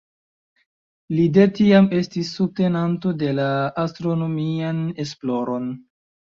Li 1.15 1.25
de 1.35 1.45
tiam 1.59 1.89
estis 1.99 2.33
subtenanto 2.39 3.13
de 3.21 3.31
la 3.43 3.47
astronomian 3.85 4.83
esploron. 5.09 5.73